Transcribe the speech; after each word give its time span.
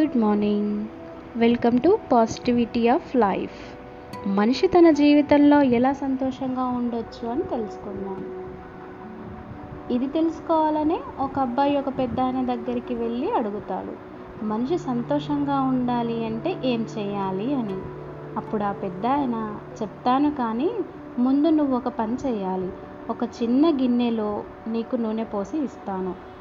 Good 0.00 0.16
morning. 0.16 0.86
Welcome 1.36 1.80
to 1.80 1.98
positivity 2.12 2.88
of 2.88 3.16
life. 3.16 3.78
మనిషి 4.28 4.66
తన 4.66 4.90
జీవితంలో 4.90 5.62
ఎలా 5.62 5.92
సంతోషంగా 5.92 6.64
ఉండొచ్చు 6.64 7.28
అని 7.28 7.42
తెలుసుకుందాం. 7.42 8.24
ఇది 9.96 10.06
తెలుసుకోవాలనే 10.06 11.00
ఒక 11.20 11.38
అబ్బాయి 11.38 11.78
ఒక 11.78 11.88
పెద్ద 11.88 12.20
ఆయన 12.20 12.46
దగ్గరికి 12.46 12.94
వెళ్ళి 12.94 13.30
అడుగుతాడు 13.30 13.92
మనిషి 14.44 14.78
సంతోషంగా 14.78 15.60
ఉండాలి 15.60 16.26
అంటే 16.26 16.56
ఏం 16.64 16.86
చేయాలి? 16.98 17.54
అని. 17.54 17.76
అప్పుడు 18.36 18.62
ఆ 18.62 18.72
పెద్ద 18.72 19.06
ఆయన 19.06 19.58
చెప్తాను 19.82 20.30
కానీ 20.30 20.70
ముందు 21.18 21.48
నువ్వు 21.48 21.76
ఒక 21.76 21.88
పని 21.88 22.16
చేయాలి. 22.26 22.70
ఒక 23.10 23.24
చిన్న 23.42 23.68
గిన్నెలో 23.68 24.44
నీకు 24.68 24.96
నూనె 24.96 25.24
పోసి 25.24 25.58
ఇస్తాను. 25.58 26.33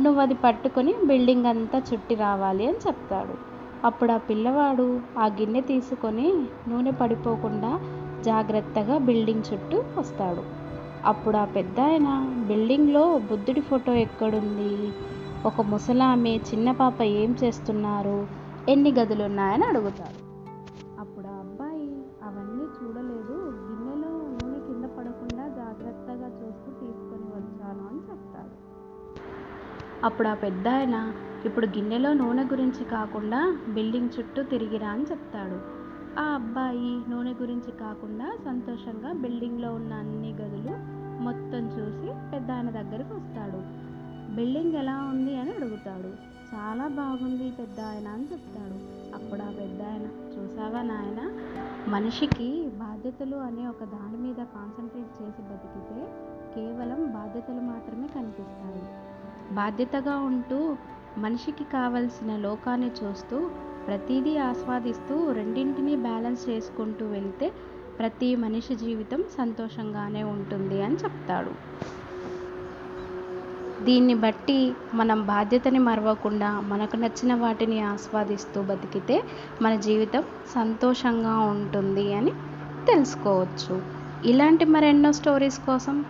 నువ్వు 0.00 0.20
అది 0.20 0.34
పట్టుకొని 0.34 0.94
బిల్డింగ్ 1.06 1.46
అంతా 1.46 1.82
చుట్టి 1.92 2.14
రావాలి 2.14 2.68
అని 2.68 2.76
చెప్తాడు. 2.76 3.52
అప్పుడు 3.86 4.12
ఆ 4.12 4.16
పిల్లవాడు 4.16 5.00
ఆ 5.18 5.26
గిన్నె 5.26 5.60
తీసుకొని 5.60 6.46
నూనె 6.68 6.90
పడిపోకుండా 6.90 7.80
జాగ్రత్తగా 8.22 8.98
బిల్డింగ్ 8.98 9.42
చుట్టూ 9.52 9.84
వస్తాడు. 9.98 10.42
అప్పుడు 11.04 11.36
ఆ 11.36 11.44
పెద్ద 11.44 11.80
ఆయన 11.80 12.34
బిల్డింగ్లో 12.46 13.18
బుద్ధుడి 13.18 13.60
ఫోటో 13.60 13.92
ఎక్కడుంది? 13.92 14.92
ఒక 15.46 15.60
ముసలామె 15.60 16.36
చిన్న 16.36 16.72
పాప 16.72 17.02
ఏం 17.02 17.36
చేస్తున్నారు? 17.44 18.26
ఎన్ని 18.68 18.92
గదులు 18.92 19.24
ఉన్నాయని 19.24 19.64
అడుగుతాడు. 19.64 20.22
అప్పుడు 21.00 21.26
ఆ 21.26 21.30
అబ్బాయి 21.30 22.02
అవన్నీ 22.22 22.64
చూడలేదు. 22.64 23.32
గిన్నెలో 23.42 24.08
నూనె 24.08 24.60
కింద 24.60 24.84
పడకుండా 24.84 25.48
జాగ్రత్తగా 25.48 26.28
చూస్తూ 26.28 26.70
తీసుకొని 26.72 27.24
వచ్చాను 27.24 27.88
అని 27.88 27.98
చెప్తాడు. 27.98 28.31
అప్పుడు 30.04 30.28
ఆ 30.28 30.34
పెద్ద 30.34 30.68
ఆయన 30.68 31.12
ఇప్పుడు 31.44 31.66
గిన్నెలో 31.66 32.12
నూనె 32.12 32.44
గురించి 32.44 32.84
కాకుండా 32.84 33.56
బిల్డింగ్ 33.68 34.10
చుట్టూ 34.18 34.42
తిరిగిరా 34.42 34.88
అని 34.88 35.02
చెప్తాడు. 35.02 35.58
ఆ 36.20 36.24
అబ్బాయి 36.24 37.10
నూనె 37.10 37.32
గురించి 37.32 37.70
కాకుండా 37.72 38.36
సంతోషంగా 38.44 39.12
బిల్డింగ్లో 39.12 39.74
ఉన్న 39.74 39.92
అన్ని 39.94 40.32
గదులు 40.32 40.74
మొత్తం 41.22 41.66
చూసి 41.68 42.30
పెద్ద 42.32 42.50
ఆయన 42.50 42.70
దగ్గరికి 42.70 43.14
వస్తాడు. 43.14 43.60
బిల్డింగ్ 44.34 44.74
ఎలా 44.74 45.02
ఉంది? 45.02 45.36
అని 45.36 45.50
అడుగుతాడు. 45.50 46.32
చాలా 46.54 46.88
బాగుంది 46.88 47.50
పెద్ద 47.50 47.80
ఆయన 47.80 48.08
అని 48.08 48.22
చెప్తాడు. 48.22 48.76
అప్పుడు 49.14 49.42
ఆ 49.42 49.50
పెద్ద 49.50 49.82
ఆయన 49.82 50.06
చూసావా 50.34 50.82
నాయన 50.82 51.20
మనిషికి 51.88 52.68
బాధ్యతలు 52.68 53.36
అనే 53.36 53.66
ఒక 53.66 53.84
దాని 53.84 54.16
మీద 54.16 54.34
కాన్సన్ట్రేట్ 54.34 55.22
చేసి 55.22 55.42
బతికితే 55.42 56.00
కేవలం 56.54 57.12
బాధ్యతలు 57.12 57.60
మాత్రమే 57.60 58.08
కనిపిస్తాయి. 58.08 59.11
బాధ్యతగా 59.50 60.16
ఉంటూ 60.16 60.76
మనిషికి 61.18 61.64
కావలసిన 61.64 62.36
లోకాన్ని 62.36 62.90
చూస్తూ 63.04 63.50
ప్రతిదీ 63.86 64.36
ఆస్వాదిస్తూ 64.36 65.32
రెండింటినీ 65.32 65.96
బ్యాలెన్స్ 65.96 66.48
చేసుకుంటూ 66.48 67.06
వెళ్తే 67.06 67.52
ప్రతి 67.98 68.36
మనిషి 68.36 68.74
జీవితం 68.74 69.24
సంతోషంగానే 69.38 70.22
ఉంటుంది 70.22 70.82
అని 70.82 70.94
చెప్తాడు. 70.94 71.50
దీన్ని 73.84 74.14
బట్టి 74.14 74.72
మనం 74.94 75.26
బాధ్యతని 75.26 75.78
మరవకుండా 75.78 76.60
మనకు 76.60 76.96
నచ్చిన 76.96 77.34
వాటిని 77.34 77.80
ఆస్వాదిస్తూ 77.80 78.62
బతికితే 78.62 79.22
మన 79.62 79.76
జీవితం 79.76 80.24
సంతోషంగా 80.54 81.38
ఉంటుంది 81.38 82.14
అని 82.14 82.30
తెలుసుకోవచ్చు. 82.86 83.82
ఇలాంటి 84.24 84.64
మరెన్నో 84.64 85.12
స్టోరీస్ 85.12 85.58
కోసం 85.58 86.04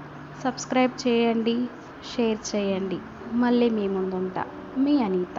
సబ్స్క్రైబ్ 0.44 1.08
చేయండి 1.08 1.66
షేర్ 2.16 2.56
చేయండి. 2.56 2.98
మళ్ళీ 3.32 3.70
మీ 3.70 3.88
ముందుంటా 3.88 4.46
మీ 4.78 4.98
Anita. 4.98 5.38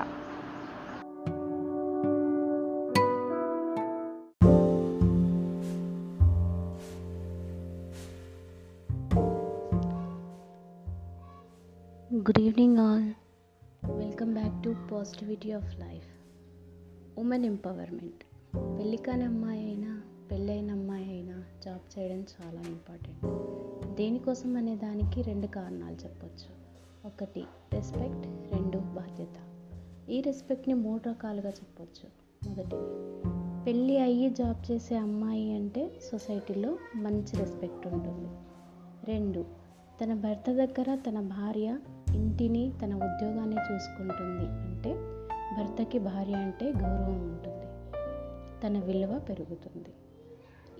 Good 12.15 12.39
evening 12.39 12.77
all 12.77 13.11
welcome 13.97 14.33
back 14.33 14.63
to 14.63 14.75
positivity 14.91 15.51
of 15.51 15.79
life 15.79 16.07
women 17.19 17.45
empowerment 17.45 18.23
పెళ్ళి 18.79 18.97
కాని 18.97 19.23
అమ్మాయి 19.23 19.65
అయినా 19.65 20.01
పెళ్ళైన 20.31 20.71
అమ్మాయి 20.71 21.09
అయినా 21.09 21.43
జాబ్ 21.65 21.99
చేయడం 21.99 22.19
చాలా 22.19 22.61
ఇంపార్టెంట్ 22.61 23.25
దేనికోసం 23.95 24.57
అనే 24.57 24.75
దానికి 24.75 25.21
రెండు 25.21 25.47
కారణాలు 25.47 25.95
చెప్పొచ్చు. 25.95 26.63
ఒకటి 27.05 27.43
రెస్పెక్ట్ 27.73 28.53
రెండు 28.53 28.77
బాధ్యత. 28.77 29.35
ఈ 30.09 30.21
రెస్పెక్ట్ని 30.21 30.73
మూడు 30.73 31.09
రకాలుగా 31.09 31.49
చెప్పొచ్చు. 31.49 32.09
మొదటిది 32.49 33.23
పెళ్ళి 33.65 33.99
అయ్యి 33.99 34.29
జాబ్ 34.29 34.71
చేసే 34.71 34.95
అమ్మాయి 34.95 35.55
అంటే 35.55 35.99
సొసైటీలో 36.11 36.77
మంచి 36.95 37.37
రెస్పెక్ట్ 37.37 37.87
ఉంటుంది. 37.87 38.29
రెండు 39.05 39.45
తన 40.03 40.13
భర్త 40.13 40.51
దగ్గర 40.51 40.95
తన 40.95 41.19
భార్య 41.19 41.79
ఇంటిని 42.15 42.73
తన 42.81 42.93
ఉద్యోగాన్ని 42.95 43.55
చూసుకుంటుంది. 43.55 44.45
అంటే 44.45 44.93
భర్తకి 45.57 45.99
భార్య 45.99 46.33
అంటే 46.33 46.71
గౌరవం 46.71 47.21
ఉంటుంది. 47.21 47.65
తన 48.63 48.85
విలువ 48.85 49.19
పెరుగుతుంది. 49.19 49.93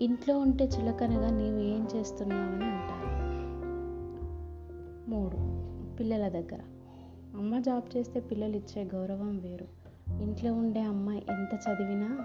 ఇంట్లో 0.00 0.38
ఉంటే 0.38 0.64
చులకనగా 0.64 1.30
నీవు 1.30 1.58
ఏం 1.58 1.88
చేస్తున్నావు 1.96 2.42
అని 2.42 2.64
అంటారు. 2.64 3.14
మూడు 5.10 5.73
పిల్లల 6.00 6.28
దగ్గర. 6.28 6.58
అమ్మ 7.36 7.58
జాబ్ 7.58 7.96
చేస్తే 7.96 8.20
పిల్లలు 8.20 8.56
ఇచ్చే 8.56 8.84
గౌరవం 8.84 9.38
వేరు. 9.38 9.84
ఇంట్లో 10.22 10.54
ఉండే 10.54 10.80
అమ్మాయి 10.80 11.26
ఎంత 11.30 11.54
చదివినా 11.54 12.24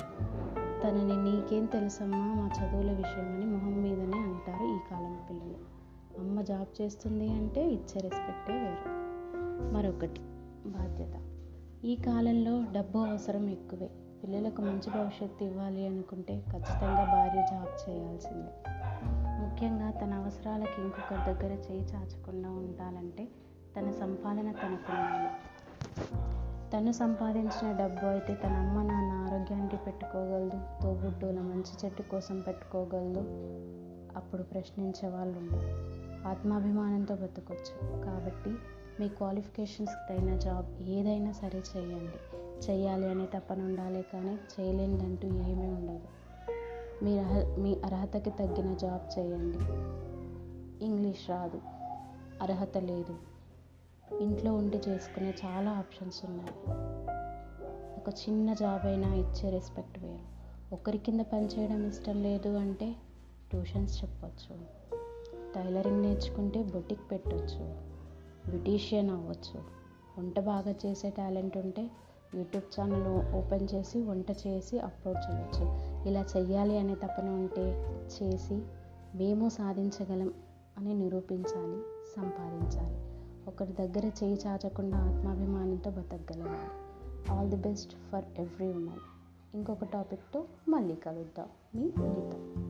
తనని 0.83 1.31
నీకేం 1.31 1.65
తెలుసమ్మా 1.65 2.17
మా 2.17 2.49
చదువుల 2.57 2.91
విషయమని 2.91 3.45
మొహం 3.45 3.81
మీదనే 3.81 4.17
అంటారు 4.17 4.63
ఈ 4.63 4.77
కాలం 4.91 5.19
పిల్లలు. 5.29 5.79
అమ్మ 6.19 6.41
జాబ్ 6.41 6.81
చేస్తుంది 6.81 7.29
అంటే 7.29 7.69
ఇచ్చే 7.69 8.01
రెస్పెక్టే 8.01 8.53
వేరు. 8.53 8.89
మరొకటి 9.73 10.21
బాధ్యత. 10.69 11.13
ఈ 11.83 11.95
కాలంలో 11.95 12.63
డబ్బు 12.71 12.99
అవసరం 12.99 13.49
ఎక్కువే. 13.49 13.89
పిల్లలకు 14.23 14.61
మంచి 14.61 14.89
భవిష్యత్తు 14.89 15.43
ఇవ్వాలి 15.43 15.87
అనుకుంటే 15.87 16.43
ఖచ్చితంగా 16.51 17.03
భార్య 17.05 17.45
జాబ్ 17.51 17.89
చేయాల్సిందే. 17.89 18.51
ముఖ్యంగా 19.39 19.91
తన 19.91 20.13
అవసరాలకు 20.13 20.81
ఇంకొకరి 20.81 21.33
దగ్గర 21.33 21.51
చేయి 21.53 21.83
చాచకుండా 21.83 22.49
ఉండాలంటే 22.49 23.27
తన 23.77 23.91
సంపాదన 23.91 24.51
తనకు 24.51 24.89
తను 26.71 26.91
సంపాదించిన 26.91 27.71
డబ్బు 27.71 28.05
అయితే 28.05 28.33
తన 28.33 28.51
అమ్మ 28.51 28.81
నాన్న 28.81 29.11
ఆరోగ్యానికి 29.11 29.77
పెట్టుకోగలదు. 29.77 30.83
తోబుట్టుల 30.83 31.41
మంచి 31.41 31.85
చెట్టు 31.85 32.01
కోసం 32.01 32.39
పెట్టుకోగలదు. 32.39 33.19
అప్పుడు 34.17 34.43
ప్రశ్నించే 34.43 35.09
వాళ్ళు 35.09 35.37
ఉండరు 35.39 35.89
ఆత్మాభిమానంతో 36.27 37.15
బతకొచ్చు. 37.15 38.05
కాబట్టి 38.05 38.55
మీ 38.99 39.07
క్వాలిఫికేషన్స్కి 39.07 40.09
తగిన 40.09 40.37
జాబ్ 40.37 40.81
ఏదైనా 40.81 41.31
సరే 41.31 41.63
చేయండి. 41.77 42.37
చేయాలి 42.71 43.09
అనే 43.09 43.25
తప్పన 43.25 43.61
ఉండాలి 43.61 44.05
కానీ 44.13 44.39
చేయలేనిదంటూ 44.59 45.27
ఏమీ 45.27 45.67
ఉండదు. 45.67 46.07
మీ 47.03 47.19
అర్హ 47.19 47.55
మీ 47.59 47.81
అర్హతకి 47.85 48.29
తగ్గిన 48.29 48.73
జాబ్ 48.73 49.19
చేయండి. 49.19 49.59
ఇంగ్లీష్ 50.85 51.29
రాదు. 51.29 51.61
అర్హత 52.41 52.77
లేదు. 52.77 53.28
ఇంట్లో 54.17 54.53
ఉండి 54.53 54.81
చేసుకునే 54.89 55.33
చాలా 55.45 55.71
ఆప్షన్స్ 55.71 56.25
ఉన్నాయి. 56.25 56.51
ఒక 58.01 58.09
చిన్న 58.09 58.53
జాబ్ 58.53 58.85
అయినా 58.85 59.13
ఇచ్చే 59.13 59.49
రెస్పెక్ట్ 59.49 59.99
వేరు. 59.99 60.39
ఒకరి 60.73 60.97
కింద 60.97 61.19
పనిచేయడం 61.19 61.85
ఇష్టం 61.85 62.23
లేదు 62.23 62.49
అంటే 62.49 62.95
ట్యూషన్స్ 63.51 64.03
చెప్పచ్చు. 64.03 64.55
టైలరింగ్ 65.55 66.01
నేర్చుకుంటే 66.01 66.63
బొటిక్ 66.63 67.11
పెట్టచ్చు. 67.11 67.89
బ్యూటీషియన్ 68.49 69.09
అవ్వచ్చు. 69.09 69.59
వంట 70.19 70.39
బాగా 70.39 70.75
చేసే 70.85 71.09
టాలెంట్ 71.09 71.57
ఉంటే 71.57 71.89
యూట్యూబ్ 72.35 72.79
ఛానల్ 72.79 73.35
ఓపెన్ 73.35 73.67
చేసి 73.75 74.01
వంట 74.03 74.31
చేసి 74.47 74.79
అప్లోడ్ 74.79 75.17
చేయొచ్చు. 75.17 75.63
ఇలా 76.09 76.25
చెయ్యాలి 76.37 76.77
అనే 76.77 76.95
తపన 76.95 77.29
ఉంటే 77.29 77.85
చేసి 78.05 78.61
మేము 79.15 79.49
సాధించగలం 79.49 80.33
అని 80.77 80.93
నిరూపించాలి 80.93 81.81
సంపాదించాలి. 82.15 83.18
ఒకరి 83.47 83.73
దగ్గర 83.73 84.11
చేయి 84.23 84.39
చాచకుండా 84.47 84.97
ఆత్మాభిమానంతో 84.97 85.91
బతకగలగాలి 85.91 86.69
all 87.31 87.49
the 87.49 87.55
best 87.55 87.95
for 88.11 88.25
every 88.37 88.67
women 88.67 88.99
ఇంకొక 89.53 89.83
టాపిక్తో 89.83 90.45
మళ్ళీ 90.69 90.95
కలుద్దాం. 90.95 91.47
మీ 91.75 91.81
అనిత 91.81 92.68